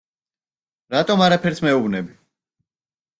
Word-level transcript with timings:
რატომ 0.95 1.21
არაფერს 1.25 1.61
მეუბნები?! 1.67 2.17